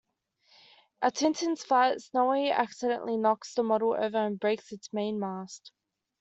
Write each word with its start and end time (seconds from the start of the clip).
At 1.03 1.13
Tintin's 1.13 1.63
flat, 1.63 2.01
Snowy 2.01 2.49
accidentally 2.49 3.17
knocks 3.17 3.53
the 3.53 3.61
model 3.61 3.93
over 3.93 4.17
and 4.17 4.39
breaks 4.39 4.71
its 4.71 4.91
mainmast. 4.91 5.71